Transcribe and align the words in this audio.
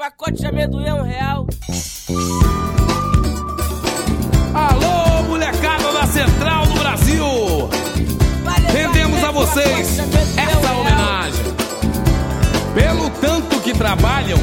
Três 0.00 0.12
pacotes 0.12 0.40
de 0.40 0.46
amendoim 0.46 0.86
é 0.86 0.94
um 0.94 1.02
real. 1.02 1.46
Alô, 4.54 5.22
molecada 5.24 5.92
da 5.92 6.06
Central 6.06 6.64
do 6.64 6.72
Brasil! 6.72 7.24
Rendemos 8.72 9.22
a 9.22 9.30
vocês 9.30 9.98
essa 9.98 10.72
homenagem. 10.72 11.44
Pelo 12.74 13.10
tanto 13.20 13.60
que 13.60 13.74
trabalham. 13.74 14.38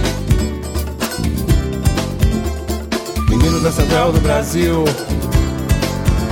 Menino 3.28 3.60
da 3.60 3.72
Central 3.72 4.12
do 4.12 4.20
Brasil. 4.20 4.84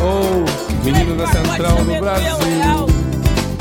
Oh, 0.03 0.85
menino 0.85 1.15
da 1.15 1.25
Central 1.25 1.77
do 1.77 1.99
Brasil. 1.99 2.85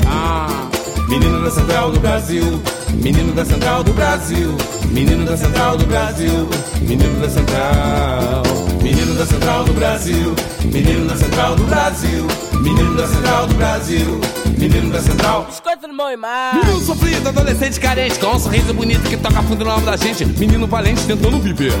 Ah, 0.05 0.69
menino 1.09 1.43
da 1.43 1.49
Central 1.49 1.91
do 1.91 1.99
Brasil. 1.99 2.61
Menino 2.93 3.33
da 3.33 3.45
Central 3.45 3.83
do 3.83 3.93
Brasil. 3.93 4.55
Menino 4.89 5.25
da 5.25 5.37
Central 5.37 5.77
do 5.77 5.85
Brasil. 5.85 6.49
Menino 6.81 7.19
da 7.19 7.29
Central. 7.29 8.43
Menino 8.81 9.15
da 9.15 9.25
Central 9.25 9.63
do 9.63 9.73
Brasil. 9.73 10.35
Menino 10.63 11.07
da 11.07 11.15
Central 11.15 11.55
do 11.55 11.63
Brasil. 11.63 12.27
Menino 12.61 12.95
da 12.95 13.07
Central 13.07 13.47
do 13.47 13.55
Brasil. 13.55 14.21
Menino 14.57 14.91
da 14.91 15.01
Central. 15.01 15.45
Biscoito 15.45 15.87
no 15.87 15.93
mão 15.93 16.11
e 16.11 16.15
mar. 16.17 16.55
Menino 16.55 16.79
sofrido, 16.79 17.27
adolescente 17.27 17.79
carente, 17.79 18.17
com 18.19 18.27
um 18.27 18.39
sorriso 18.39 18.73
bonito 18.73 19.07
que 19.09 19.17
toca 19.17 19.41
fundo 19.43 19.63
no 19.63 19.71
alma 19.71 19.91
da 19.91 19.97
gente. 19.97 20.25
Menino 20.25 20.65
valente 20.65 21.03
tentando 21.05 21.39
viver. 21.39 21.73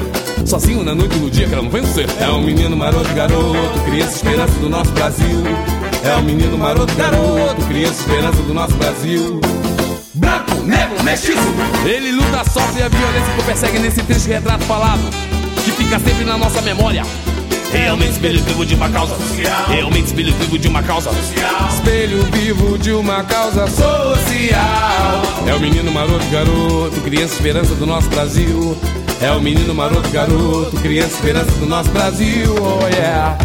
Sozinho 0.45 0.83
na 0.83 0.93
noite 0.93 1.15
e 1.15 1.19
no 1.19 1.29
dia 1.29 1.47
querendo 1.47 1.69
vencer. 1.69 2.07
É 2.19 2.29
um 2.29 2.41
menino 2.41 2.75
maroto, 2.75 3.11
garoto, 3.13 3.81
criança 3.85 4.15
esperança 4.15 4.53
do 4.59 4.69
nosso 4.69 4.91
Brasil. 4.91 5.43
É 6.03 6.15
um 6.17 6.21
menino 6.23 6.57
maroto, 6.57 6.93
garoto, 6.95 7.65
criança 7.67 8.01
esperança 8.01 8.41
do 8.41 8.53
nosso 8.53 8.75
Brasil. 8.75 9.39
Negro, 10.65 11.03
mestiço. 11.03 11.37
Ele 11.85 12.11
luta, 12.11 12.43
sofre 12.49 12.81
a 12.83 12.89
violência 12.89 13.33
que 13.33 13.41
o 13.41 13.43
persegue 13.43 13.79
nesse 13.79 14.01
triste 14.03 14.29
retrato 14.29 14.63
falado. 14.65 15.01
Que 15.63 15.71
fica 15.71 15.99
sempre 15.99 16.25
na 16.25 16.37
nossa 16.37 16.61
memória. 16.61 17.03
Realmente 17.71 18.13
espelho 18.13 18.41
vivo 18.43 18.65
de 18.65 18.75
uma 18.75 18.89
causa 18.89 19.15
social. 19.15 19.65
Realmente 19.67 20.05
espelho 20.05 20.33
vivo 20.33 20.57
de 20.57 20.67
uma 20.67 20.81
causa 20.83 21.11
social. 21.11 21.69
Espelho 21.69 22.23
vivo 22.31 22.77
de 22.77 22.91
uma 22.91 23.23
causa 23.23 23.67
social. 23.67 25.21
É 25.47 25.53
o 25.53 25.59
menino 25.59 25.91
maroto, 25.91 26.25
garoto, 26.31 27.01
criança 27.01 27.33
esperança 27.33 27.75
do 27.75 27.85
nosso 27.85 28.09
Brasil. 28.09 28.77
É 29.21 29.31
o 29.31 29.41
menino 29.41 29.73
maroto, 29.73 30.09
garoto, 30.09 30.75
criança 30.77 31.15
esperança 31.15 31.51
do 31.51 31.65
nosso 31.65 31.89
Brasil. 31.89 32.55
Oh 32.59 32.87
yeah. 32.87 33.37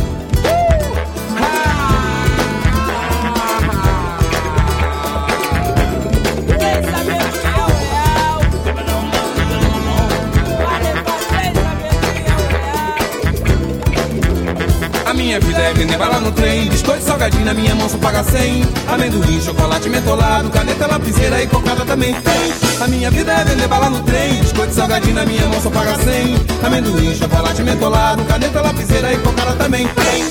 A 15.10 15.12
minha 15.12 15.40
vida 15.40 15.58
é 15.58 15.74
vender 15.74 15.98
bala 15.98 16.20
no 16.20 16.30
trem 16.30 16.68
Biscoito 16.68 17.02
salgadinho 17.02 17.44
na 17.44 17.52
minha 17.52 17.74
mão 17.74 17.88
só 17.88 17.98
paga 17.98 18.22
100 18.22 18.62
Amendoim, 18.86 19.40
chocolate 19.40 19.88
mentolado 19.88 20.48
Caneta, 20.50 20.86
lapiseira 20.86 21.42
e 21.42 21.48
cocada 21.48 21.84
também 21.84 22.14
tem. 22.14 22.80
A 22.80 22.86
minha 22.86 23.10
vida 23.10 23.32
é 23.32 23.44
vender 23.44 23.66
bala 23.66 23.90
no 23.90 24.00
trem 24.04 24.36
Biscoito 24.36 24.72
salgadinho 24.72 25.16
na 25.16 25.26
minha 25.26 25.44
mão 25.48 25.60
só 25.60 25.68
paga 25.68 25.96
100 25.96 26.36
Amendoim, 26.64 27.12
chocolate 27.16 27.60
mentolado 27.60 28.24
Caneta, 28.24 28.60
lapiseira 28.60 29.12
e 29.12 29.18
cocada 29.18 29.52
também 29.54 29.88
tem. 29.88 30.30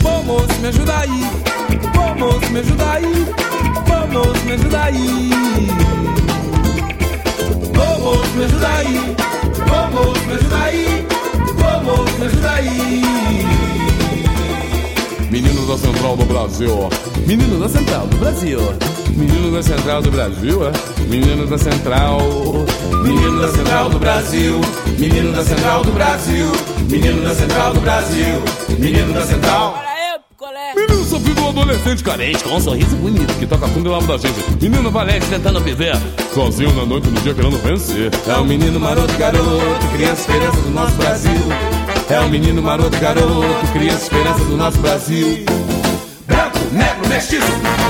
Bom 0.00 0.22
moço, 0.22 0.60
me 0.60 0.68
ajuda 0.68 0.96
aí. 0.96 1.30
Bom 1.92 2.14
moço, 2.14 2.52
me 2.52 2.60
ajuda 2.60 2.92
aí. 2.92 3.26
Bom 3.88 4.06
moço, 4.12 4.44
me 4.44 4.52
ajuda 4.52 4.82
aí. 4.84 5.30
Bom 7.74 7.98
moço, 7.98 8.30
me 8.36 8.44
ajuda 8.44 8.68
aí. 8.68 9.16
Bom 9.66 9.90
moço, 9.90 10.20
me 10.20 10.34
ajuda 10.34 10.56
aí. 10.56 11.06
Bom 11.58 11.82
moço, 11.82 12.18
me 12.20 12.26
ajuda 12.26 12.50
aí 12.52 13.59
Menino 15.30 15.64
da 15.64 15.78
Central 15.78 16.16
do 16.16 16.24
Brasil. 16.24 16.88
Menino 17.24 17.60
da 17.60 17.68
Central 17.68 18.06
do 18.08 18.16
Brasil. 18.16 18.58
Menino 19.10 19.52
da 19.52 19.62
Central 19.62 20.02
do 20.02 20.10
Brasil, 20.10 20.60
é? 20.66 20.72
Menino 21.08 21.46
da 21.46 21.56
Central. 21.56 22.20
Menino 23.04 23.40
da 23.40 23.48
Central 23.48 23.90
do 23.90 23.98
Brasil. 24.00 24.60
Menino 24.98 25.32
da 25.32 25.44
Central 25.44 25.84
do 25.84 25.92
Brasil. 25.92 26.46
Menino 26.90 27.22
da 27.22 27.34
Central 27.34 27.74
do 27.74 27.80
Brasil. 27.80 28.42
Menino 28.76 29.12
da 29.12 29.24
Central. 29.24 29.82
Menino 30.74 31.04
sofrido, 31.04 31.46
adolescente 31.46 32.02
carente, 32.02 32.42
com 32.42 32.56
um 32.56 32.60
sorriso 32.60 32.96
bonito 32.96 33.32
que 33.38 33.46
toca 33.46 33.68
fundo 33.68 33.88
e 33.88 33.92
lava 33.92 34.06
da 34.06 34.18
gente. 34.18 34.40
Menino 34.60 34.90
valente 34.90 35.26
tentando 35.26 35.60
viver, 35.60 35.96
sozinho 36.34 36.72
na 36.74 36.84
noite 36.84 37.08
e 37.08 37.10
no 37.10 37.20
dia 37.20 37.34
querendo 37.34 37.58
vencer. 37.58 38.10
É 38.26 38.34
o 38.34 38.44
menino 38.44 38.80
maroto, 38.80 39.12
garoto, 39.16 39.86
criança 39.94 40.22
esperança 40.22 40.60
do 40.60 40.70
nosso 40.70 40.96
Brasil. 40.96 41.69
É 42.10 42.18
o 42.18 42.28
menino 42.28 42.60
maroto, 42.60 42.98
garoto, 42.98 43.72
criança 43.72 44.02
esperança 44.02 44.44
do 44.44 44.56
nosso 44.56 44.78
Brasil. 44.78 45.44
Branco, 46.26 46.58
negro, 46.72 47.08
mestiço, 47.08 47.46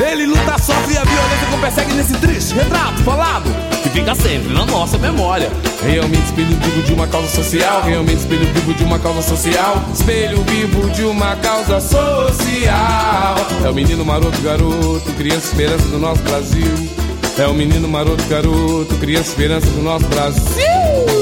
ele 0.06 0.26
luta, 0.26 0.58
sofre 0.58 0.98
a 0.98 1.04
violência 1.04 1.46
que 1.50 1.58
persegue 1.58 1.92
nesse 1.94 2.12
triste 2.18 2.54
retrato 2.54 3.02
falado. 3.02 3.50
Que 3.82 3.88
fica 3.88 4.14
sempre 4.14 4.52
na 4.52 4.66
nossa 4.66 4.98
memória. 4.98 5.50
Realmente 5.82 6.22
espelho 6.26 6.48
vivo 6.48 6.82
de 6.82 6.92
uma 6.92 7.06
causa 7.06 7.28
social. 7.28 7.82
Realmente 7.82 8.18
espelho 8.18 8.44
vivo 8.52 8.74
de 8.74 8.84
uma 8.84 8.98
causa 8.98 9.22
social. 9.22 9.82
Espelho 9.90 10.42
vivo 10.42 10.90
de 10.90 11.02
uma 11.04 11.34
causa 11.36 11.80
social. 11.80 13.36
É 13.64 13.70
o 13.70 13.74
menino 13.74 14.04
maroto, 14.04 14.38
garoto, 14.42 15.12
criança 15.16 15.46
esperança 15.46 15.88
do 15.88 15.98
nosso 15.98 16.20
Brasil. 16.24 16.90
É 17.38 17.46
o 17.46 17.54
menino 17.54 17.88
maroto, 17.88 18.22
garoto, 18.24 18.94
criança 18.96 19.30
esperança 19.30 19.66
do 19.68 19.80
nosso 19.80 20.04
Brasil. 20.08 21.19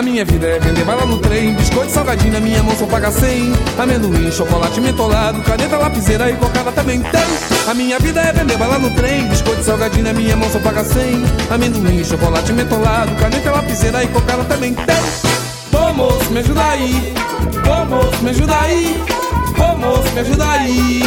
A 0.00 0.02
minha 0.02 0.24
vida 0.24 0.46
é 0.46 0.58
vender 0.58 0.82
bala 0.86 1.04
no 1.04 1.18
trem, 1.18 1.54
biscoito 1.56 1.92
salgadinho 1.92 2.32
na 2.32 2.40
minha 2.40 2.62
mão 2.62 2.74
só 2.74 2.86
paga 2.86 3.10
100. 3.10 3.52
Amendoim, 3.78 4.32
chocolate 4.32 4.80
mentolado, 4.80 5.42
caneta, 5.42 5.76
lapiseira 5.76 6.30
e 6.30 6.36
cocada 6.36 6.72
também 6.72 7.02
tem. 7.02 7.20
A 7.68 7.74
minha 7.74 7.98
vida 7.98 8.18
é 8.18 8.32
vender 8.32 8.56
bala 8.56 8.78
no 8.78 8.88
trem, 8.92 9.28
biscoito 9.28 9.62
salgadinho 9.62 10.04
na 10.04 10.14
minha 10.14 10.34
mão 10.38 10.48
só 10.48 10.58
paga 10.60 10.82
100. 10.84 11.22
Amendoim, 11.50 12.02
chocolate 12.02 12.50
mentolado, 12.50 13.14
caneta, 13.16 13.50
lapiseira 13.50 14.02
e 14.02 14.06
cocada 14.06 14.42
também 14.44 14.72
tem. 14.72 15.78
Ô 15.78 15.92
moço, 15.92 16.30
me 16.30 16.38
ajuda 16.38 16.64
aí. 16.64 17.14
Ô 17.68 17.84
moço, 17.84 18.22
me 18.22 18.30
ajuda 18.30 18.58
aí. 18.58 19.04
Ô 19.58 19.76
moço, 19.76 20.10
me 20.14 20.20
ajuda 20.20 20.50
aí. 20.50 21.02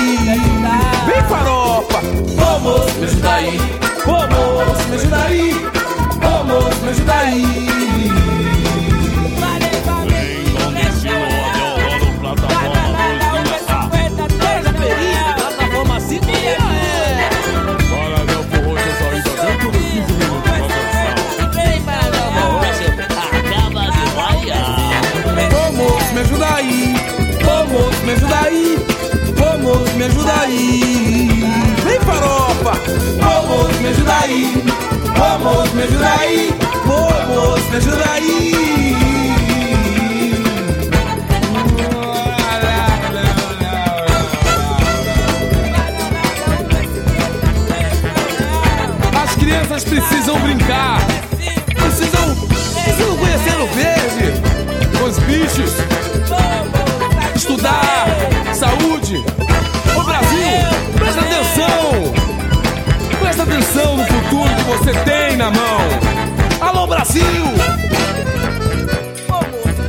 Vem 1.08 1.24
farofa. 1.28 1.98
Ô 1.98 2.60
moço, 2.60 2.94
me 3.00 3.06
ajuda 3.06 3.34
aí. 3.34 3.60
Ô 4.06 4.12
moço, 4.12 4.88
me 4.88 4.96
ajuda 4.98 5.18
aí. 5.24 5.66
Ô 6.22 6.44
moço, 6.44 6.82
me 6.84 6.90
ajuda 6.92 7.14
aí. 7.16 7.73
Me 30.04 30.10
ajuda 30.10 30.34
aí. 30.42 31.28
Vem 31.84 32.00
farofa. 32.02 32.72
Ô 33.22 33.48
moço, 33.48 33.80
me 33.80 33.88
ajuda 33.88 34.14
aí. 34.20 34.64
Ô 35.16 35.40
moço, 35.40 35.76
me 35.76 35.84
ajuda 35.84 36.10
aí. 36.20 36.54
Ô 36.86 37.34
moço, 37.34 37.70
me 37.70 37.78
ajuda 37.78 38.12
aí. 38.12 38.96
As 49.24 49.36
crianças 49.36 49.84
precisam 49.86 50.40
brincar. 50.40 51.00
Precisam, 51.76 52.36
precisam 52.84 53.18
conhecer 53.18 53.60
o 53.60 53.68
verde, 53.68 54.34
os 55.06 55.20
bichos, 55.20 55.72
estudar, 57.36 58.06
saúde. 58.54 59.43
Presta 63.44 63.56
atenção 63.56 63.98
no 63.98 64.06
futuro 64.06 64.56
que 64.56 64.64
você 64.64 64.94
tem 65.04 65.36
na 65.36 65.52
mão. 65.52 65.80
Alô 66.62 66.88
Brasil! 66.88 67.22
Pô, 69.28 69.34
moço. 69.34 69.84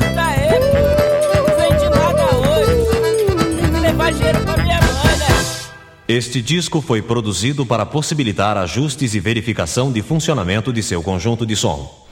Não 1.80 1.90
nada 1.90 2.36
hoje. 2.36 3.60
Tem 3.60 3.70
que 3.70 3.80
levar 3.80 4.12
dinheiro 4.12 4.40
pra 4.40 4.56
minha 4.56 4.80
mãe, 4.80 5.16
né? 5.18 5.26
Este 6.08 6.42
disco 6.42 6.80
foi 6.80 7.00
produzido 7.00 7.64
para 7.64 7.86
possibilitar 7.86 8.56
ajustes 8.56 9.14
e 9.14 9.20
verificação 9.20 9.92
de 9.92 10.02
funcionamento 10.02 10.72
de 10.72 10.82
seu 10.82 11.00
conjunto 11.00 11.46
de 11.46 11.54
som. 11.54 12.03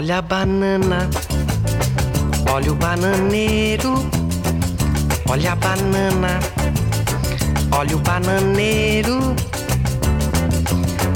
Olha 0.00 0.16
a 0.16 0.22
banana, 0.22 1.10
olha 2.50 2.72
o 2.72 2.74
bananeiro. 2.74 3.96
Olha 5.28 5.52
a 5.52 5.56
banana, 5.56 6.40
olha 7.70 7.96
o 7.96 7.98
bananeiro. 7.98 9.36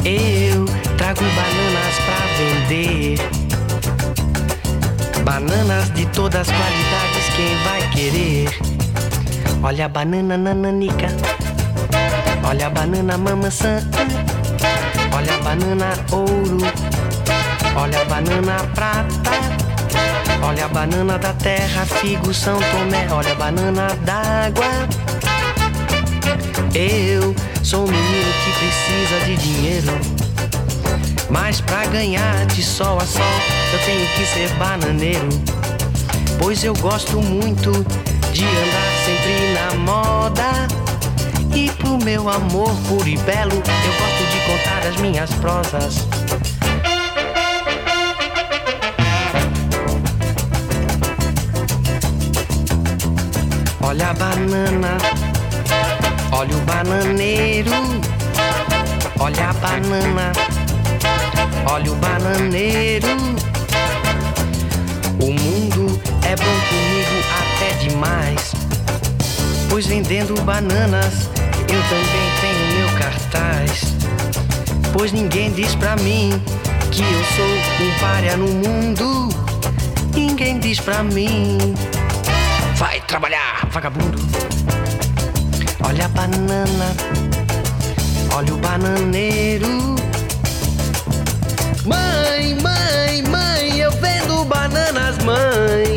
Eu 0.04 0.66
trago 0.98 1.22
bananas 1.22 1.96
pra 2.04 2.18
vender. 2.36 3.18
Bananas 5.24 5.90
de 5.94 6.04
todas 6.08 6.42
as 6.42 6.54
qualidades, 6.54 7.26
quem 7.36 7.56
vai 7.64 7.90
querer? 7.90 8.50
Olha 9.62 9.86
a 9.86 9.88
banana 9.88 10.36
nananica, 10.36 11.08
olha 12.46 12.66
a 12.66 12.70
banana 12.70 13.16
mamaçã, 13.16 13.78
olha 15.10 15.34
a 15.36 15.38
banana 15.38 15.94
ouro, 16.12 16.58
olha 17.76 18.00
a 18.00 18.04
banana 18.04 18.56
prata, 18.74 19.30
olha 20.42 20.64
a 20.64 20.68
banana 20.68 21.18
da 21.18 21.32
terra, 21.32 21.84
figo 21.86 22.32
São 22.32 22.58
Tomé, 22.58 23.06
olha 23.10 23.32
a 23.32 23.34
banana 23.34 23.88
d'água. 24.02 24.88
Eu 26.74 27.34
sou 27.62 27.84
um 27.84 27.90
menino 27.90 28.32
que 28.44 28.50
precisa 28.58 29.24
de 29.26 29.36
dinheiro. 29.36 30.24
Mas 31.30 31.60
pra 31.60 31.86
ganhar 31.86 32.46
de 32.46 32.62
sol 32.62 32.98
a 32.98 33.06
sol, 33.06 33.22
eu 33.72 33.78
tenho 33.84 34.06
que 34.08 34.26
ser 34.26 34.48
bananeiro. 34.56 35.28
Pois 36.38 36.62
eu 36.62 36.74
gosto 36.74 37.20
muito 37.20 37.70
de 38.32 38.44
andar 38.44 38.90
sempre 39.04 39.54
na 39.54 39.92
moda. 39.92 40.68
E 41.54 41.70
pro 41.70 41.96
meu 41.98 42.28
amor 42.28 42.70
puro 42.88 43.08
e 43.08 43.16
belo, 43.18 43.52
eu 43.52 43.60
gosto 43.60 44.24
de 44.30 44.40
contar 44.46 44.88
as 44.88 44.96
minhas 44.96 45.30
prosas. 45.34 46.13
Olha 53.94 54.10
a 54.10 54.14
banana, 54.14 54.98
olha 56.32 56.56
o 56.56 56.60
bananeiro, 56.62 57.70
olha 59.20 59.50
a 59.50 59.52
banana, 59.52 60.32
olha 61.70 61.92
o 61.92 61.94
bananeiro. 61.94 63.06
O 65.20 65.30
mundo 65.30 66.00
é 66.24 66.34
bom 66.34 66.56
comigo 66.68 67.16
até 67.38 67.72
demais, 67.74 68.52
pois 69.70 69.86
vendendo 69.86 70.42
bananas 70.42 71.30
eu 71.60 71.80
também 71.84 72.30
tenho 72.40 72.66
meu 72.80 72.98
cartaz. 72.98 73.94
Pois 74.92 75.12
ninguém 75.12 75.52
diz 75.52 75.72
pra 75.76 75.94
mim 75.94 76.42
que 76.90 77.02
eu 77.02 77.24
sou 77.36 77.86
um 77.86 77.98
párea 78.00 78.36
no 78.36 78.48
mundo. 78.48 79.28
Ninguém 80.12 80.58
diz 80.58 80.80
pra 80.80 81.04
mim. 81.04 81.76
Vai 82.76 83.00
trabalhar, 83.02 83.43
vagabundo. 83.74 84.18
Olha 85.84 86.04
a 86.04 86.08
banana, 86.08 86.94
olha 88.32 88.54
o 88.54 88.58
bananeiro. 88.58 89.96
Mãe, 91.84 92.56
mãe, 92.62 93.22
mãe, 93.28 93.78
eu 93.80 93.90
vendo 93.90 94.44
bananas, 94.44 95.18
mãe. 95.24 95.93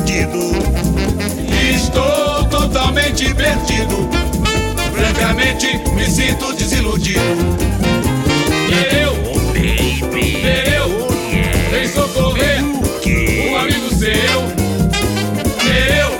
Desiludido. 0.00 0.38
Estou 1.74 2.44
totalmente 2.46 3.34
perdido. 3.34 4.08
Francamente, 4.92 5.78
me 5.94 6.06
sinto 6.06 6.52
desiludido. 6.54 7.20
Nereu, 8.68 9.12
Oh, 9.32 9.52
baby. 9.52 10.38
Yeah. 10.42 10.80
vem 11.70 11.88
socorrer 11.88 12.62
O 12.62 13.50
um 13.50 13.56
amigo 13.56 13.88
seu. 13.94 14.40
Nereu, 15.64 16.18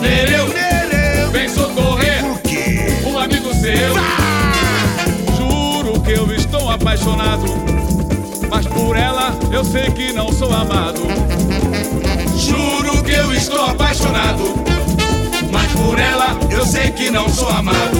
Nereu, 0.00 0.48
Nereu, 0.48 1.30
vem 1.30 1.48
socorrer 1.48 2.24
um 3.06 3.18
amigo 3.18 3.52
seu. 3.54 3.94
Juro 5.36 6.00
que 6.00 6.12
eu 6.12 6.32
estou 6.34 6.70
apaixonado, 6.70 7.46
mas 8.48 8.66
por 8.66 8.96
ela 8.96 9.34
eu 9.52 9.64
sei 9.64 9.90
que 9.90 10.12
não 10.12 10.32
sou 10.32 10.52
amado 10.52 11.23
juro 12.84 13.02
que 13.02 13.12
eu 13.12 13.32
estou 13.32 13.64
apaixonado. 13.64 14.44
Mas 15.50 15.72
por 15.72 15.98
ela 15.98 16.38
eu 16.50 16.64
sei 16.66 16.90
que 16.90 17.10
não 17.10 17.28
sou 17.28 17.48
amado. 17.48 17.96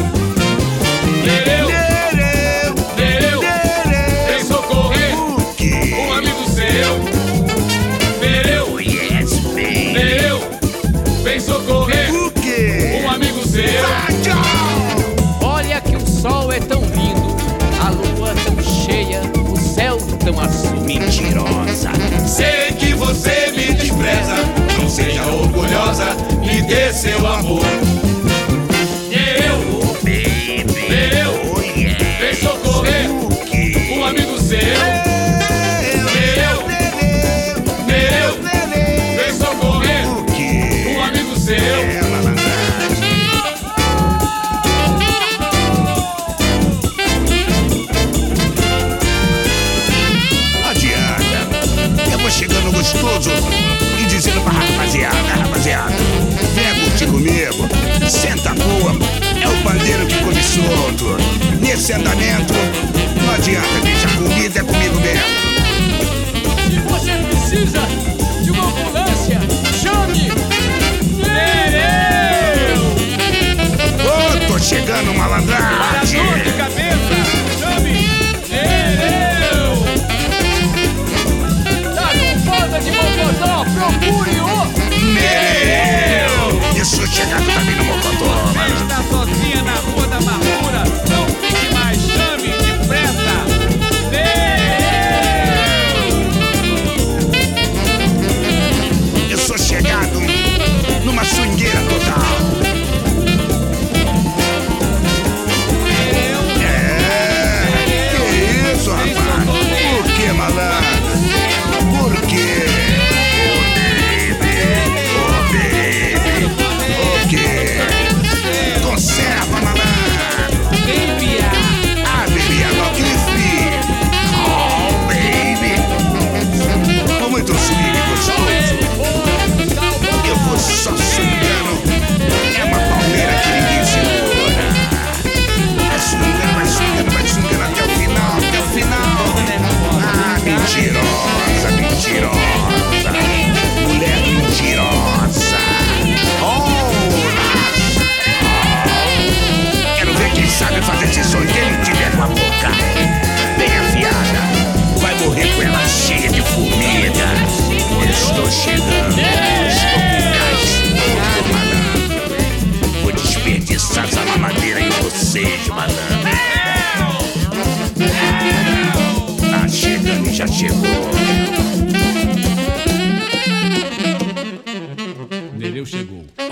Nereu, 1.25 1.69
Nereu, 2.97 3.41
o 4.50 4.62
correr 4.64 5.14
um 5.14 6.12
amigo 6.12 6.45
seu. 6.50 6.99
Nereu, 8.21 8.76
Nereu, 9.93 10.37
o 10.38 11.61
correr 11.64 12.11
um 13.03 13.11
amigo 13.11 13.47
seu. 13.47 13.64
Olha 15.41 15.81
que 15.81 15.97
o 15.97 16.07
sol 16.07 16.53
é 16.53 16.61
tão 16.61 16.81
lindo, 16.83 17.35
a 17.83 17.91
lua 17.91 18.35
tão 18.45 18.62
cheia, 18.62 19.23
o 19.50 19.57
céu 19.57 19.97
tão 20.23 20.38
azul. 20.41 20.75
Mentirosa. 20.85 21.91
Sei 22.26 22.73
que 22.73 22.93
você 22.95 23.53
me 23.57 23.73
despreza 23.73 24.63
casa, 25.95 26.17
me 26.41 26.61
dê 26.63 26.93
seu 26.93 27.25
amor. 27.27 27.94
Senta 58.25 58.54
boa, 58.54 58.93
é 59.38 59.47
o 59.47 59.62
pandeiro 59.62 60.07
que 60.07 60.19
começou, 60.25 60.64
doutor. 60.64 61.19
Nesse 61.61 61.93
andamento 61.93 62.54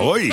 Oi! 0.03 0.33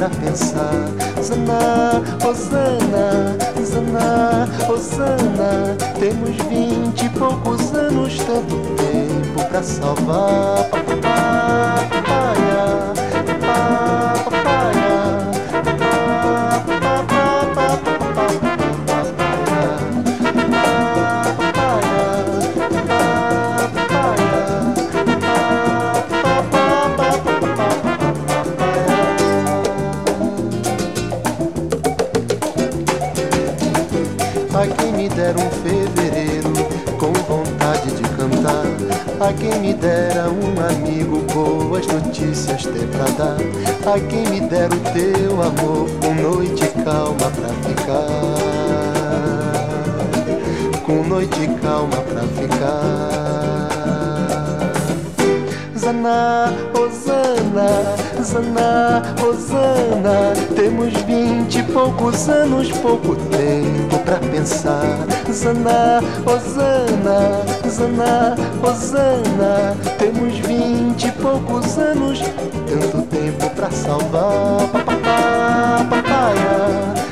pra 0.00 0.08
pensar. 0.08 0.88
Zana, 1.22 2.02
Rosana, 2.22 3.36
Zaná, 3.62 4.46
Zana, 4.46 4.48
Rosana, 4.66 5.76
temos 5.98 6.36
vinte 6.48 7.04
e 7.04 7.08
poucos 7.10 7.74
anos, 7.74 8.16
tanto 8.16 8.56
tempo 8.76 9.46
pra 9.50 9.62
salvar. 9.62 10.89
nada. 60.00 60.32
Temos 60.54 60.92
vinte 61.02 61.58
e 61.58 61.62
poucos 61.64 62.28
anos, 62.28 62.70
pouco 62.72 63.16
tempo 63.16 63.98
pra 64.04 64.16
pensar. 64.16 64.98
Zana, 65.30 66.02
Osana, 66.26 67.42
Zaná, 67.68 67.68
Zana, 67.68 68.36
Osana. 68.62 69.76
Temos 69.98 70.38
vinte 70.38 71.08
e 71.08 71.12
poucos 71.12 71.78
anos, 71.78 72.20
tanto 72.20 73.02
tempo 73.06 73.50
pra 73.50 73.70
salvar. 73.70 74.68
Papapá, 74.72 75.86
papaya. 75.88 77.09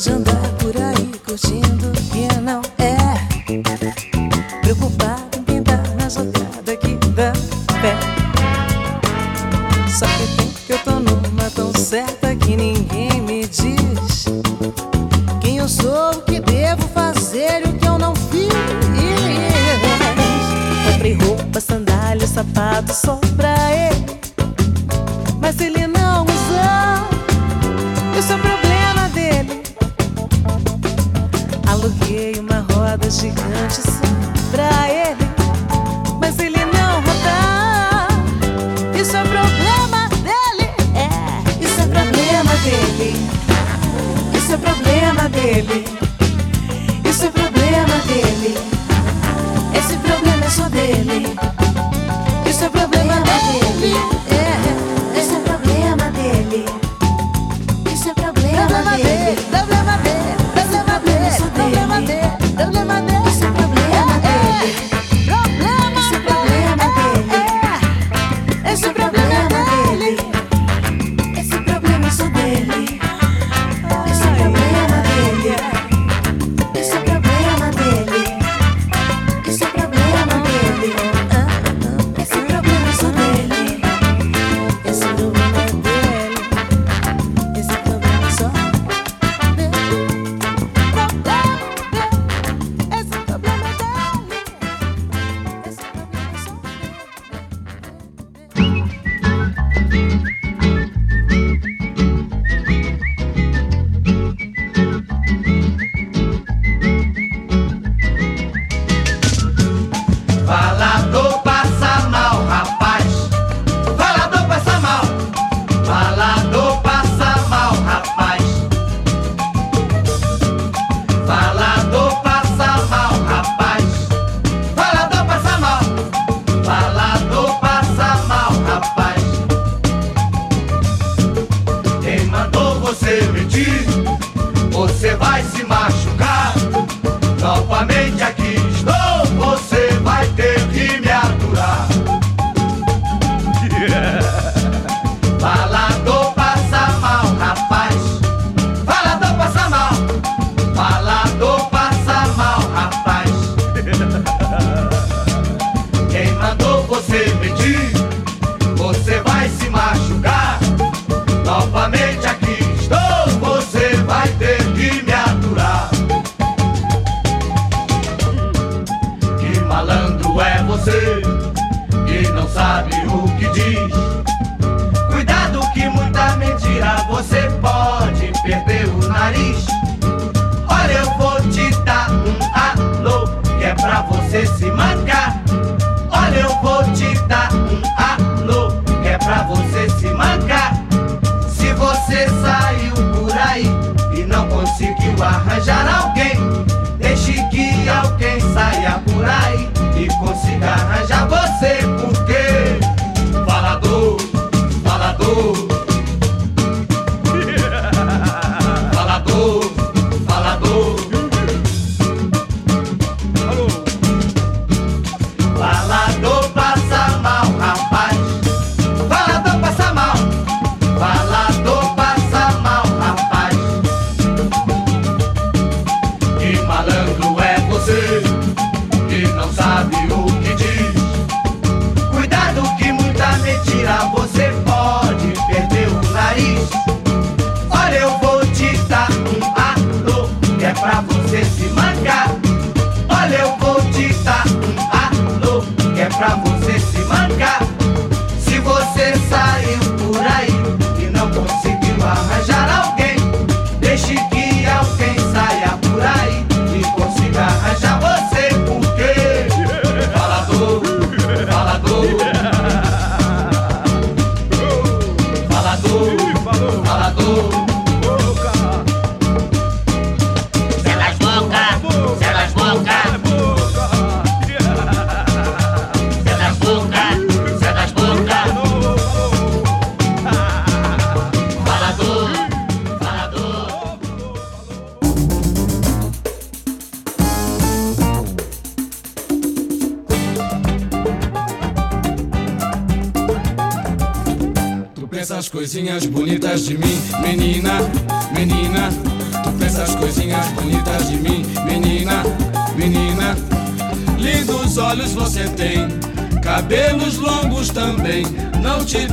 Pode 0.00 0.12
andar 0.16 0.56
por 0.56 0.74
aí 0.78 1.12
curtindo. 1.26 1.69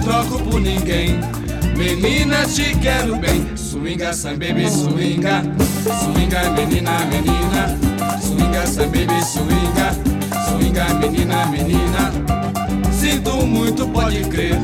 Troco 0.07 0.39
por 0.39 0.61
ninguém. 0.61 1.19
Menina, 1.75 2.45
te 2.45 2.73
quero 2.79 3.17
bem. 3.17 3.45
Swinga, 3.55 4.13
some 4.13 4.37
baby, 4.37 4.69
swinga. 4.69 5.43
Swinga, 6.03 6.49
menina, 6.51 7.05
menina. 7.11 7.77
Swinga, 8.21 8.65
some 8.65 8.87
baby, 8.87 9.21
swinga. 9.21 9.91
Swinga, 10.47 10.93
menina, 10.95 11.45
menina. 11.47 12.11
Sinto 12.91 13.45
muito, 13.45 13.87
pode 13.89 14.21
crer. 14.29 14.57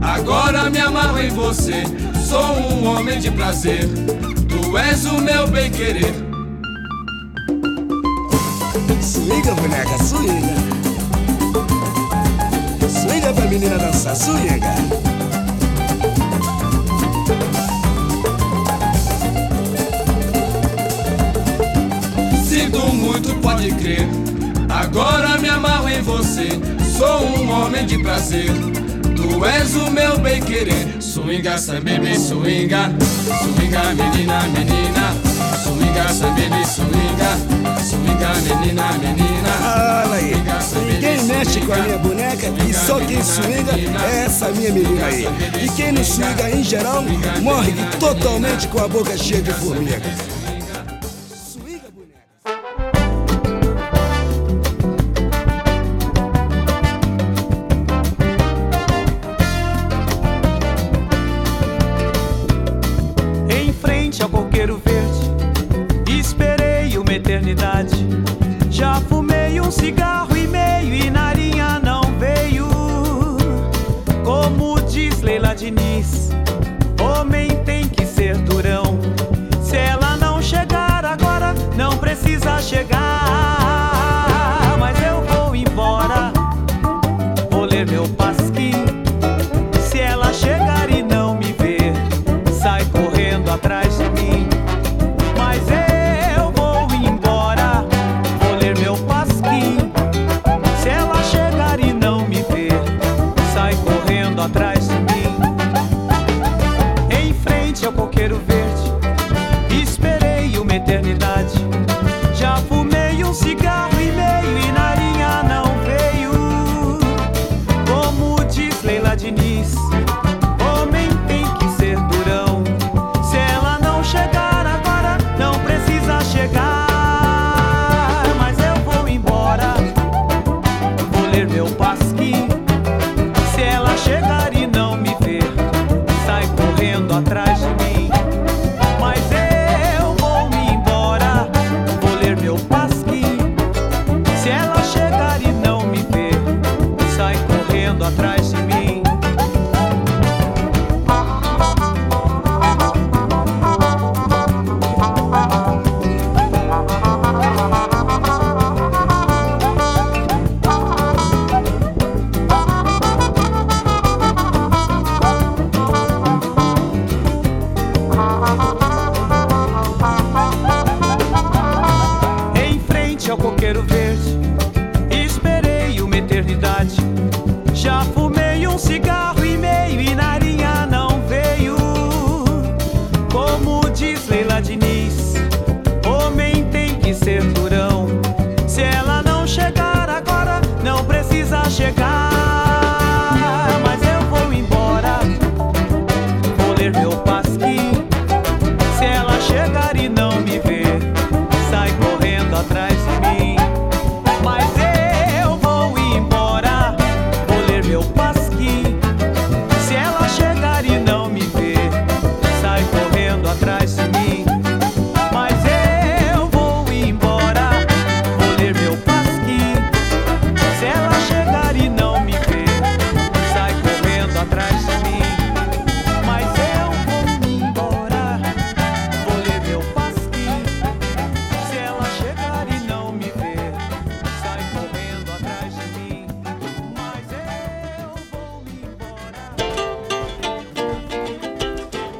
Agora 0.00 0.68
me 0.68 0.80
amarro 0.80 1.20
em 1.20 1.30
você. 1.30 1.84
Sou 2.28 2.42
um 2.42 2.86
homem 2.86 3.20
de 3.20 3.30
prazer. 3.30 3.88
Tu 4.48 4.76
és 4.76 5.04
o 5.06 5.18
meu 5.20 5.46
bem 5.48 5.70
querer. 5.70 6.14
Swinga, 9.00 9.54
boneca. 9.54 9.98
Swinga 10.04 10.49
swinga. 14.00 14.74
Sinto 22.48 22.78
muito, 22.94 23.34
pode 23.42 23.70
crer. 23.72 24.08
Agora 24.70 25.36
me 25.38 25.48
amarro 25.50 25.88
em 25.88 26.00
você. 26.00 26.48
Sou 26.96 27.26
um 27.26 27.50
homem 27.50 27.84
de 27.84 27.98
prazer. 28.02 28.50
Tu 29.14 29.44
és 29.44 29.76
o 29.76 29.90
meu 29.90 30.18
bem 30.18 30.40
querer. 30.42 30.96
Swinga, 31.00 31.58
some 31.58 31.80
baby, 31.80 32.18
swinga. 32.18 32.90
Swinga, 33.42 33.82
menina, 33.94 34.42
menina. 34.44 35.14
Swinga, 35.62 36.08
some 36.08 36.40
baby, 36.40 36.64
swinga. 36.64 37.80
Swinga, 37.82 38.34
menina, 38.46 38.92
menina. 38.92 40.04
Olha 40.06 40.14
aí, 40.14 40.34
ninguém 41.00 41.22
mexe 41.24 41.60
com 41.60 41.72
a 41.72 41.78
minha 41.78 41.98
boneca 41.98 42.52
e 42.68 42.74
só 42.74 43.00
quem 43.00 43.22
swinga 43.22 43.72
é 43.72 44.24
essa 44.26 44.50
minha 44.50 44.70
menina 44.70 45.06
aí. 45.06 45.26
E 45.64 45.68
quem 45.70 45.92
não 45.92 46.04
swinga 46.04 46.50
em 46.50 46.62
geral 46.62 47.02
morre 47.40 47.72
totalmente 47.98 48.68
com 48.68 48.80
a 48.80 48.88
boca 48.88 49.16
cheia 49.16 49.40
de 49.40 49.52
formiga. 49.54 50.02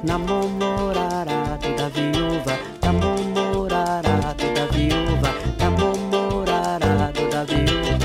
na 0.02 0.18
da 1.76 1.88
viúva, 1.88 2.56
na 2.82 2.92
da 4.54 4.66
viúva, 4.66 5.34
na 5.58 5.70
da 7.30 7.44
viúva. 7.44 7.98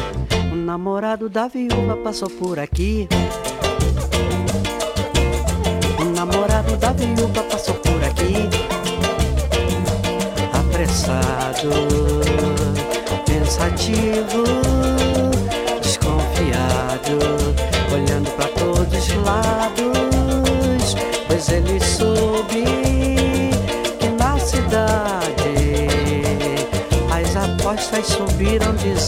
O 0.51 0.55
namorado 0.55 1.29
da 1.29 1.47
viúva 1.47 1.95
passou 2.03 2.29
por 2.29 2.59
aqui. 2.59 3.07
O 5.99 6.05
namorado 6.05 6.75
da 6.77 6.91
viúva 6.91 7.43
passou 7.43 7.75
por 7.75 8.03
aqui. 8.03 8.49
Apressado, 10.53 11.69
pensativo. 13.25 14.64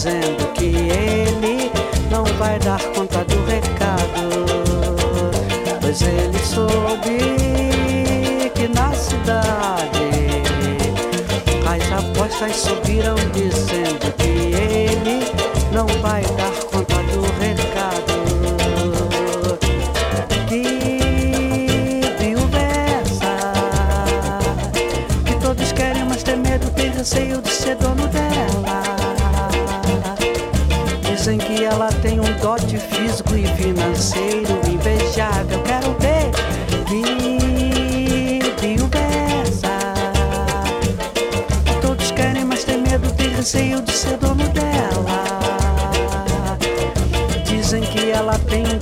dizendo 0.08 0.52
que 0.54 0.64
ele 0.64 1.70
não 2.10 2.24
vai 2.38 2.58
dar 2.60 2.80
conta 2.94 3.24
do 3.24 3.44
recado. 3.44 4.46
Pois 5.80 6.00
ele 6.02 6.38
soube 6.38 7.18
que 8.54 8.68
na 8.68 8.92
cidade 8.94 10.08
as 11.66 11.92
apostas 11.92 12.56
são 12.56 12.77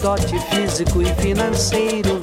dote 0.06 0.38
físico 0.38 1.02
e 1.02 1.06
financeiro. 1.20 2.15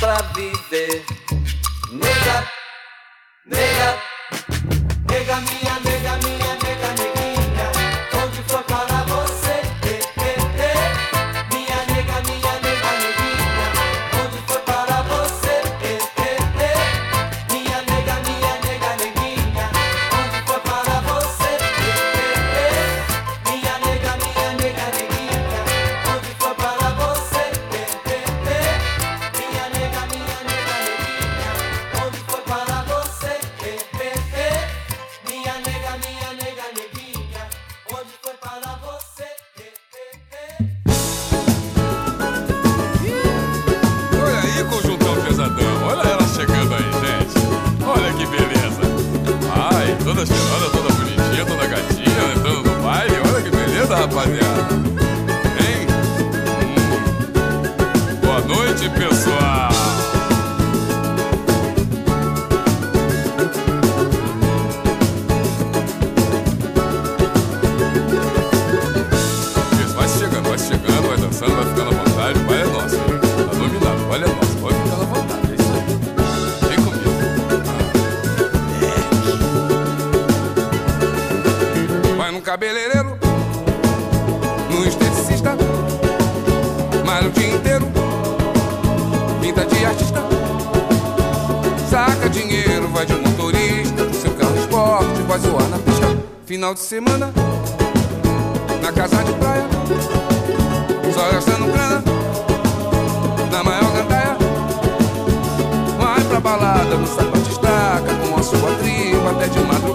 pra 0.00 0.22
viver. 0.34 0.73
Final 96.54 96.72
de 96.72 96.78
semana, 96.78 97.32
na 98.80 98.92
casa 98.92 99.24
de 99.24 99.32
praia, 99.32 99.66
só 101.12 101.32
gastando 101.32 101.66
grana, 101.66 102.00
na 103.50 103.64
maior 103.64 103.92
gandaia. 103.92 104.36
Vai 105.98 106.20
pra 106.22 106.38
balada 106.38 106.96
no 106.96 107.08
sapato 107.08 107.50
estaca, 107.50 108.14
com 108.22 108.36
a 108.38 108.42
sua 108.44 108.72
tribo 108.76 109.28
até 109.30 109.48
de 109.48 109.58
madrugada. 109.64 109.93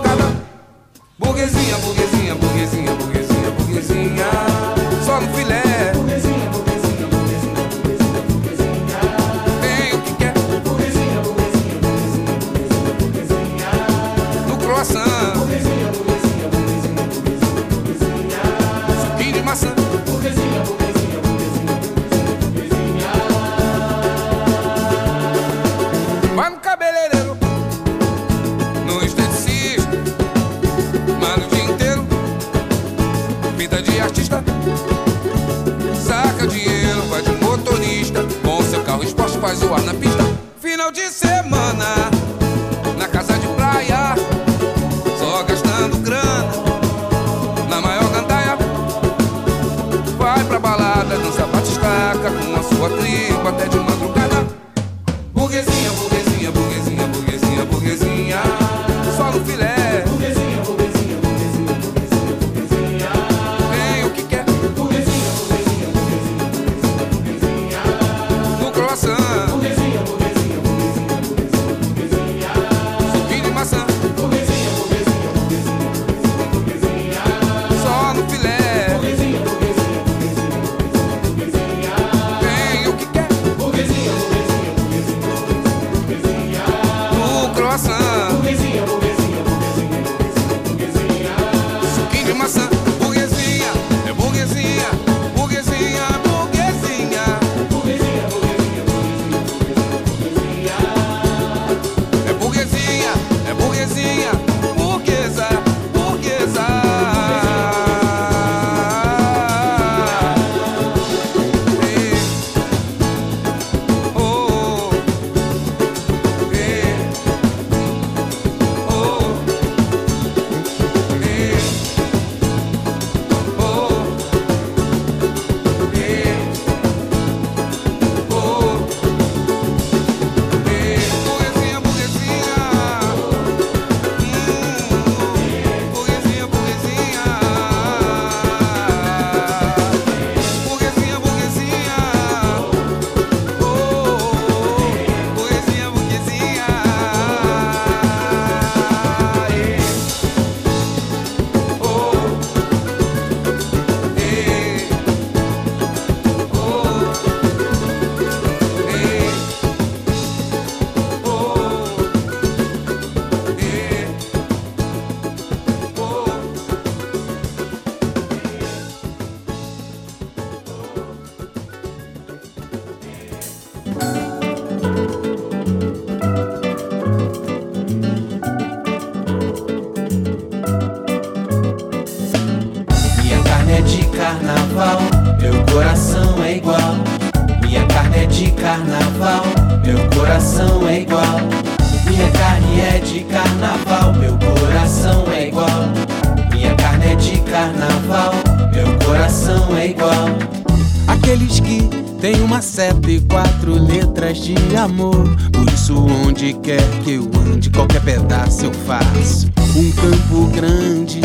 Aqueles 201.29 201.59
que 201.59 201.87
têm 202.19 202.41
uma 202.41 202.59
seta 202.59 203.07
e 203.07 203.21
quatro 203.21 203.73
letras 203.73 204.39
de 204.39 204.55
amor. 204.75 205.29
Por 205.53 205.71
isso, 205.71 205.95
onde 206.25 206.53
quer 206.53 206.81
que 207.03 207.13
eu 207.13 207.29
ande, 207.53 207.69
qualquer 207.69 208.01
pedaço 208.01 208.65
eu 208.65 208.73
faço. 208.73 209.47
Um 209.75 209.91
campo 209.91 210.47
grande, 210.47 211.21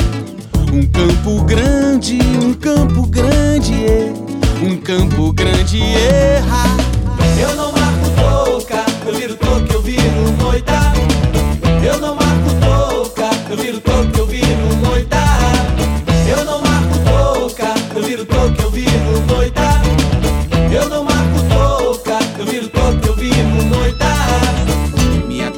um 0.70 0.86
campo 0.88 1.42
grande, 1.44 2.18
um 2.38 2.52
campo 2.52 3.06
grande, 3.06 3.72
é. 3.86 4.12
um 4.62 4.76
campo 4.76 5.32
grande, 5.32 5.80
erra. 5.80 6.76
Eu 7.40 7.56
não 7.56 7.72
marco 7.72 8.44
touca, 8.44 8.84
eu 9.06 9.14
viro 9.14 9.36
touca, 9.36 9.72
eu 9.72 9.80
viro 9.80 10.32
moita. 10.38 10.92
Eu 11.82 11.98
não 11.98 12.14
marco 12.14 12.23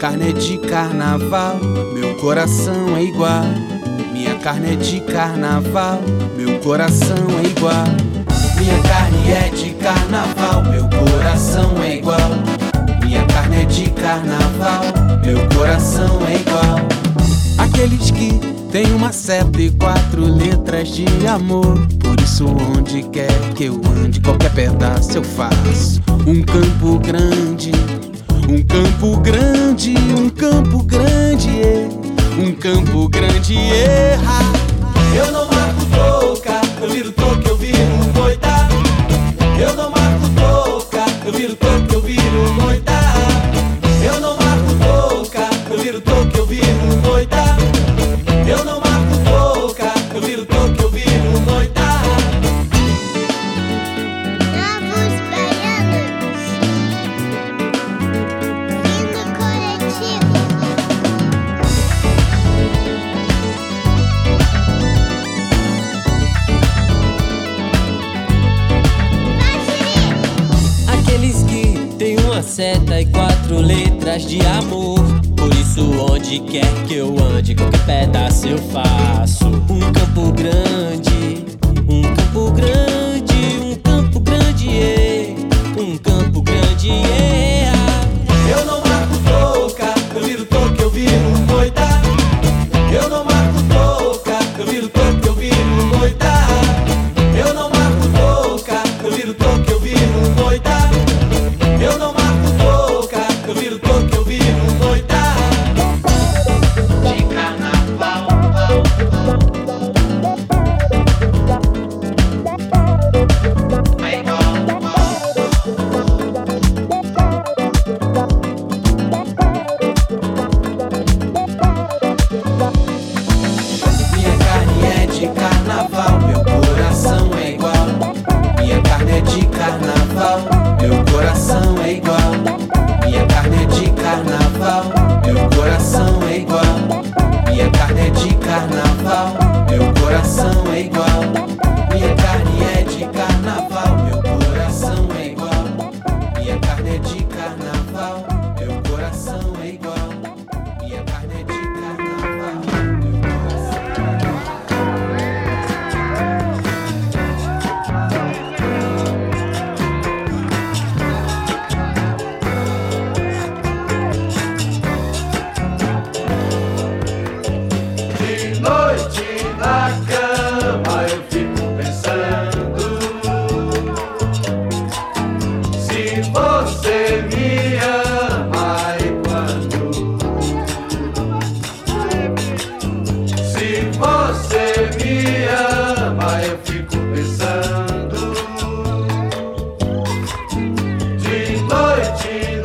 carne 0.07 0.29
é 0.29 0.33
de 0.33 0.57
carnaval, 0.59 1.59
meu 1.93 2.15
coração 2.15 2.97
é 2.97 3.03
igual. 3.03 3.43
Minha 4.13 4.37
carne 4.37 4.75
é 4.75 4.77
de 4.77 5.01
carnaval, 5.01 6.01
meu 6.37 6.61
coração 6.61 7.17
é 7.43 7.49
igual. 7.49 7.85
Minha 8.57 8.81
carne 8.83 9.33
é 9.33 9.49
de 9.49 9.71
carnaval, 9.71 10.63
meu 10.63 10.89
coração 10.89 11.83
é 11.83 11.97
igual. 11.97 12.31
Minha 13.05 13.27
carne 13.27 13.63
é 13.63 13.65
de 13.65 13.91
carnaval, 13.91 14.85
meu 15.25 15.45
coração 15.49 16.21
é 16.29 16.37
igual. 16.37 16.87
Aqueles 17.59 18.13
que 18.13 18.39
têm 18.71 18.95
uma 18.95 19.11
seta 19.11 19.61
e 19.61 19.73
quatro 19.73 20.25
letras 20.25 20.87
de 20.87 21.05
amor. 21.27 21.85
Por 21.99 22.21
isso, 22.21 22.47
onde 22.47 23.03
quer 23.11 23.37
que 23.57 23.65
eu 23.65 23.81
ande, 24.05 24.21
qualquer 24.21 24.53
pedaço 24.53 25.19
eu 25.19 25.25
faço. 25.25 26.01
Um 26.25 26.43
campo 26.43 27.01
grande, 27.01 27.73
um 28.49 28.63
campo 28.63 29.17
grande, 29.21 29.95
um 30.17 30.31
campo 30.31 30.83
grande, 30.85 31.63
é. 31.63 31.89
um 32.39 32.53
campo 32.55 33.09
grande 33.09 33.57
erra. 33.57 34.39
Eu 35.17 35.33
não 35.33 35.49
marco 35.49 35.85
toca, 35.87 36.61
eu 36.81 36.89
viro 36.89 37.11
toca, 37.11 37.49
eu 37.49 37.57
viro 37.57 37.79
coitado. 38.15 38.75
Eu 39.59 39.75
não 39.75 39.91
marco 39.91 40.29
toca, 40.37 41.05
eu 41.27 41.33
viro 41.33 41.57
toca. 41.57 41.66
atrás 74.17 74.27
de 74.27 74.41
amor. 74.47 74.99
Por 75.37 75.53
isso, 75.55 75.83
onde 76.11 76.41
quer 76.41 76.67
que 76.87 76.95
eu 76.95 77.15
ande, 77.19 77.55
qualquer 77.55 77.85
pedaço 77.85 78.49
eu 78.49 78.59
faço. 78.59 79.47
Um 79.47 79.81
campo 79.93 80.33
grande 80.33 81.06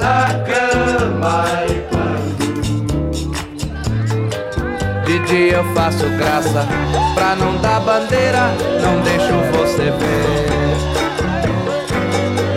na 0.02 0.26
cama 0.50 1.46
e 1.70 1.82
De 5.06 5.20
dia 5.20 5.58
eu 5.58 5.64
faço 5.76 6.10
graça 6.18 6.66
pra 7.14 7.36
não 7.36 7.56
dar 7.58 7.80
bandeira, 7.82 8.50
não 8.82 9.02
deixo 9.02 9.34
você 9.54 9.92
ver. 9.92 10.50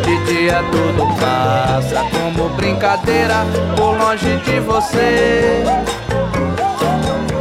De 0.04 0.24
dia 0.24 0.62
tudo 0.70 1.06
passa 1.20 2.04
como 2.10 2.48
brincadeira 2.50 3.44
por 3.76 3.98
longe 3.98 4.36
de 4.38 4.60
você. 4.60 5.64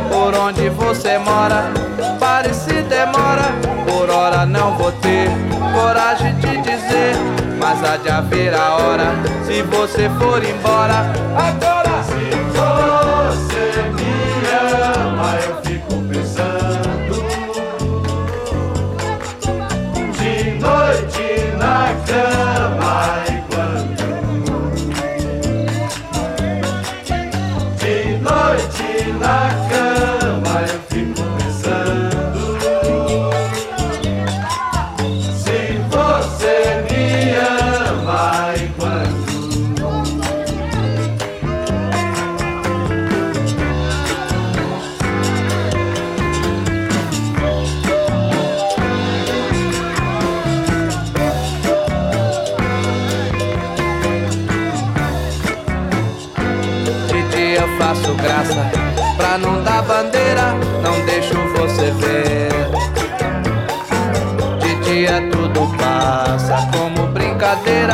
Por 0.09 0.35
onde 0.35 0.69
você 0.69 1.17
mora, 1.17 1.71
pare 2.19 2.53
se 2.53 2.81
demora, 2.83 3.53
por 3.87 4.09
hora 4.09 4.45
não 4.45 4.77
vou 4.77 4.91
ter 4.91 5.29
coragem 5.73 6.35
de 6.35 6.57
dizer 6.61 7.42
mas 7.63 7.81
há 7.81 7.95
de 7.95 8.09
haver 8.09 8.53
a 8.53 8.75
hora 8.75 9.05
se 9.45 9.61
você 9.61 10.09
for 10.19 10.43
embora. 10.43 11.13
Agora 11.33 11.72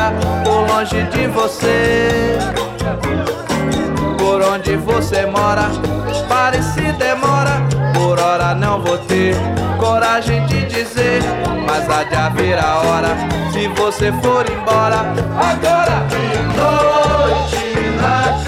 agora 0.00 0.42
tô 0.44 0.60
longe 0.62 1.02
de 1.04 1.26
você. 1.26 2.38
Por 4.18 4.42
onde 4.42 4.76
você 4.76 5.26
mora, 5.26 5.70
pare 6.28 6.62
se 6.62 6.92
demora. 6.92 7.60
Por 7.94 8.18
hora 8.18 8.54
não 8.54 8.80
vou 8.80 8.96
ter 8.98 9.36
coragem 9.78 10.44
de 10.46 10.64
dizer, 10.66 11.22
mas 11.66 11.88
há 11.90 12.04
de 12.04 12.14
haver 12.14 12.58
a 12.58 12.78
hora 12.78 13.08
se 13.52 13.68
você 13.68 14.10
for 14.22 14.50
embora. 14.50 15.00
Agora 15.36 16.06
noite 16.56 17.74
na 18.00 18.44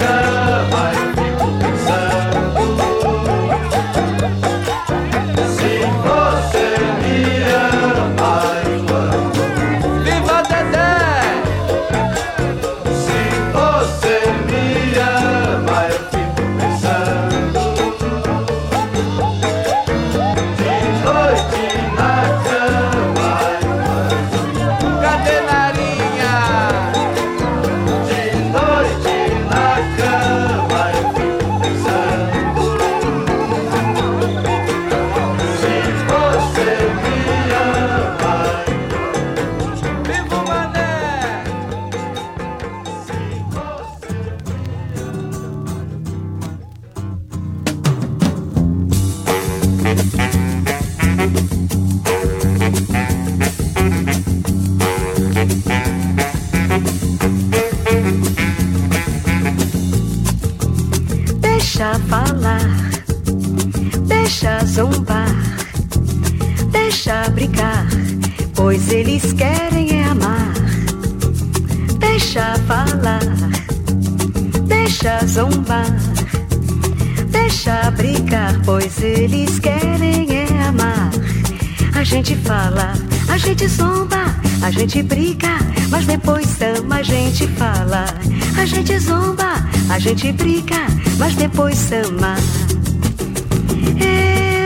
pois 91.55 91.91
amar. 91.93 92.37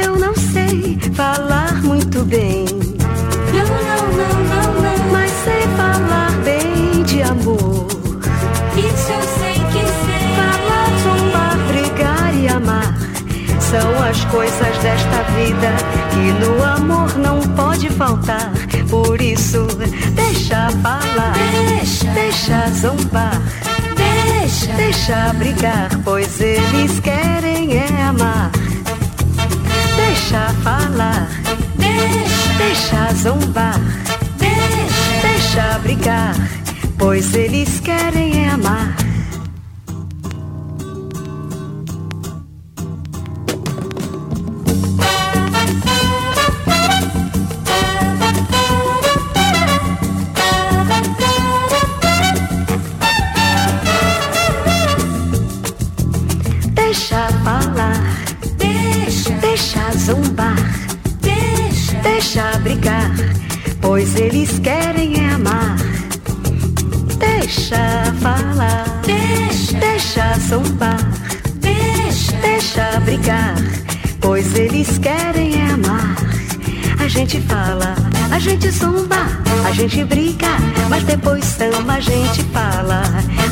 Eu 0.04 0.18
não 0.18 0.34
sei 0.36 1.00
falar 1.14 1.82
muito 1.84 2.24
bem. 2.26 2.66
Não, 3.54 3.68
não, 3.68 4.08
não, 4.18 4.34
não, 4.44 4.82
não. 4.82 5.12
Mas 5.12 5.32
sei 5.44 5.62
falar 5.76 6.32
bem 6.44 7.04
de 7.04 7.22
amor. 7.22 7.88
Isso 8.76 9.12
eu 9.12 9.22
sei 9.40 9.54
que 9.54 9.86
sei. 10.06 10.28
Falar, 10.36 10.90
zombar, 11.04 11.58
brigar 11.68 12.36
e 12.36 12.48
amar. 12.48 12.98
São 13.60 14.04
as 14.04 14.24
coisas 14.26 14.78
desta 14.80 15.24
vida 15.36 15.74
que 16.12 16.46
no 16.46 16.64
amor 16.64 17.18
não 17.18 17.40
pode 17.56 17.90
faltar. 17.90 18.52
Por 18.90 19.22
isso, 19.22 19.68
deixa 20.14 20.70
falar, 20.82 21.34
deixa, 21.68 22.08
deixa 22.12 22.70
zombar 22.72 23.67
Deixa, 24.48 24.74
deixa 24.76 25.34
brigar, 25.34 25.90
pois 26.06 26.40
eles 26.40 27.02
querem 27.02 27.76
é 27.76 28.04
amar. 28.04 28.50
Deixa 29.98 30.54
falar, 30.64 31.28
deixa, 31.76 32.54
deixa 32.58 33.14
zombar. 33.16 33.78
Deixa, 34.38 35.22
deixa 35.22 35.80
brigar, 35.80 36.34
pois 36.98 37.36
eles 37.36 37.82
querem 37.82 38.46
é 38.46 38.52
amar. 38.52 38.96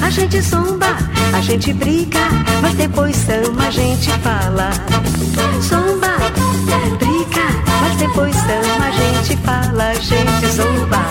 a 0.06 0.10
gente 0.12 0.40
zomba, 0.40 0.96
a 1.34 1.42
gente 1.42 1.74
briga, 1.74 2.20
mas 2.62 2.76
depois 2.76 3.28
ama, 3.28 3.68
a 3.68 3.72
gente 3.72 4.12
fala. 4.20 4.70
Zomba, 5.62 6.16
briga, 7.00 7.48
mas 7.82 7.98
depois 7.98 8.36
ama, 8.36 8.86
a 8.86 8.92
gente 8.92 9.38
fala, 9.38 9.84
a 9.90 9.94
gente 9.96 10.48
zomba. 10.54 11.02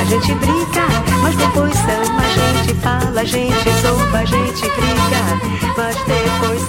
A 0.00 0.04
gente 0.06 0.34
briga, 0.34 0.86
mas 1.22 1.36
depois 1.36 1.76
ama, 1.78 2.22
a 2.22 2.28
gente 2.28 2.74
fala, 2.80 3.20
a 3.20 3.24
gente 3.24 3.70
zomba, 3.82 4.18
a 4.18 4.24
gente 4.24 4.62
briga, 4.62 5.74
mas 5.76 5.96
depois 5.96 6.65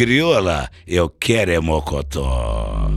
crioula, 0.00 0.70
eu 0.86 1.10
quero 1.10 1.52
é 1.52 1.60
mocotó. 1.60 2.88